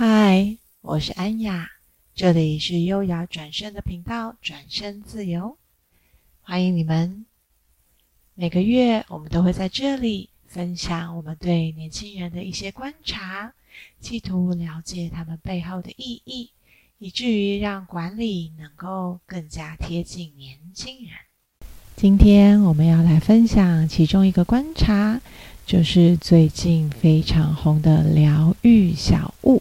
[0.00, 1.68] 嗨，我是安雅，
[2.14, 5.58] 这里是优雅转身的频道，转身自由，
[6.40, 7.26] 欢迎你们。
[8.36, 13.52] 每个月我们都会在这里分享我们对年轻人的一些观察，
[14.00, 16.52] 企图了解他们背后的意义，
[17.00, 21.10] 以至于让管理能够更加贴近年轻人。
[21.96, 25.20] 今天我们要来分享其中一个观察，
[25.66, 29.60] 就是最近非常红的疗愈小物。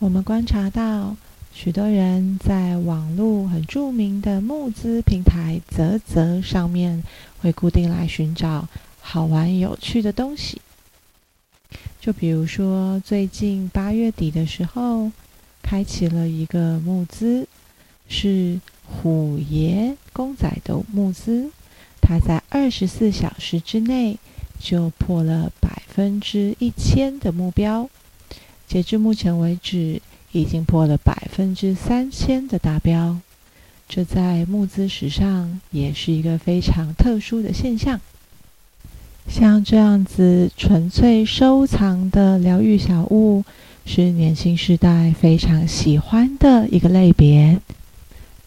[0.00, 1.16] 我们观察到，
[1.52, 7.02] 许多人在网络很著名的募资平台啧啧上面，
[7.40, 8.68] 会固定来寻找
[9.00, 10.62] 好玩有趣的东西。
[12.00, 15.10] 就比如说，最近八月底的时候，
[15.62, 17.48] 开启了一个募资，
[18.08, 21.50] 是虎爷公仔的募资，
[22.00, 24.16] 他在二十四小时之内
[24.60, 27.90] 就破了百分之一千的目标。
[28.68, 30.02] 截至目前为止，
[30.32, 33.16] 已经破了百分之三千的达标，
[33.88, 37.98] 这在募资史上也是一个非常特殊的现象。
[39.26, 43.42] 像这样子纯粹收藏的疗愈小物，
[43.86, 47.58] 是年轻世代非常喜欢的一个类别。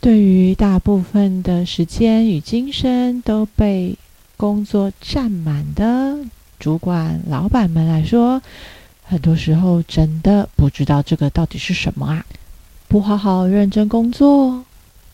[0.00, 3.96] 对于大部分的时间与精神都被
[4.36, 6.18] 工作占满的
[6.58, 8.40] 主管、老板们来说，
[9.10, 12.24] 很多时候真的不知道这个到底是什么啊！
[12.86, 14.64] 不好好认真工作、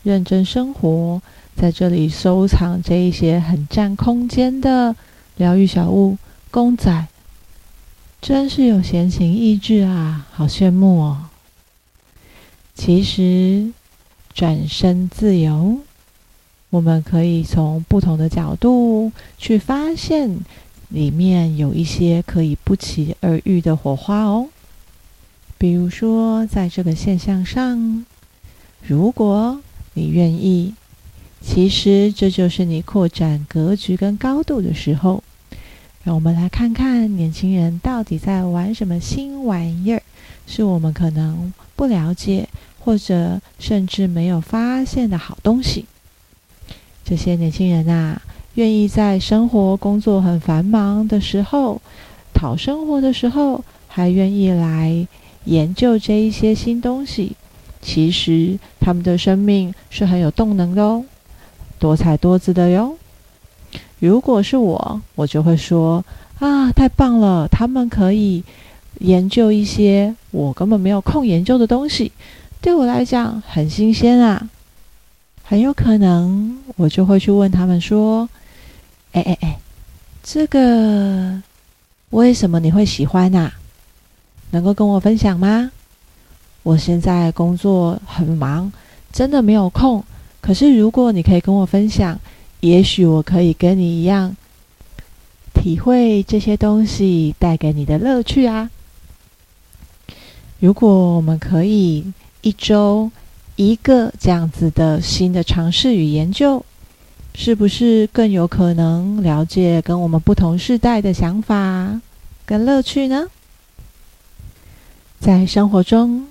[0.03, 1.19] 认真生活，
[1.55, 4.95] 在这里收藏这一些很占空间的
[5.37, 6.15] 疗愈小物、
[6.51, 7.07] 公仔，
[8.21, 10.27] 真是有闲情逸致啊！
[10.31, 11.25] 好羡慕哦。
[12.75, 13.71] 其实
[14.31, 15.79] 转身自由，
[16.69, 20.37] 我们可以从不同的角度去发现。
[20.89, 24.47] 里面有一些可以不期而遇的火花哦，
[25.57, 28.05] 比如说在这个现象上，
[28.81, 29.61] 如果
[29.95, 30.73] 你愿意，
[31.41, 35.23] 其实这就是你扩展格局跟高度的时候。
[36.03, 40.01] 让我们来看看年轻人到底在玩什么新玩意儿，
[40.47, 42.47] 是我们可能不了解
[42.79, 45.85] 或者甚至没有发现的好东西。
[47.03, 48.21] 这些年轻人啊。
[48.57, 51.79] 愿意在生活工作很繁忙的时候，
[52.33, 55.07] 讨生活的时候，还愿意来
[55.45, 57.33] 研究这一些新东西。
[57.83, 61.05] 其实他们的生命是很有动能的哦，
[61.77, 62.97] 多彩多姿的哟。
[63.99, 66.03] 如果是我，我就会说
[66.39, 67.47] 啊，太棒了！
[67.47, 68.43] 他们可以
[69.01, 72.11] 研究一些我根本没有空研究的东西，
[72.59, 74.49] 对我来讲很新鲜啊。
[75.43, 78.27] 很有可能我就会去问他们说。
[79.17, 79.59] 哎哎哎，
[80.21, 81.41] 这个
[82.11, 83.51] 为什么你会喜欢啊？
[84.51, 85.71] 能够跟我分享吗？
[86.61, 88.71] 我现在工作很忙，
[89.11, 90.03] 真的没有空。
[90.39, 92.19] 可是如果你可以跟我分享，
[92.59, 94.35] 也许我可以跟你一样，
[95.55, 98.69] 体会这些东西带给你的乐趣啊。
[100.59, 103.09] 如果我们可以一周
[103.55, 106.63] 一个这样子的新的尝试与研究。
[107.39, 112.01] 是不是更有可能了解跟我们不同世代的想法
[112.47, 113.27] 跟乐趣呢？
[115.19, 116.27] 在生活中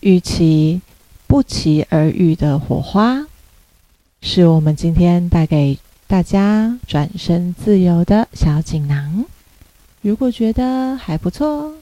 [0.00, 0.82] 遇起
[1.26, 3.26] 不期而遇的火花，
[4.20, 9.24] 是我们今天带给大家转身自由的小锦囊。
[10.02, 11.72] 如果觉得还不错，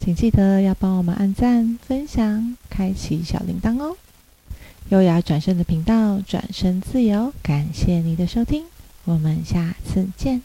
[0.00, 3.94] 请记得要帮我们按赞、分享、开启小铃铛哦。
[4.90, 7.32] 优雅转身的频道，转身自由。
[7.42, 8.64] 感谢你的收听，
[9.04, 10.42] 我们下次见。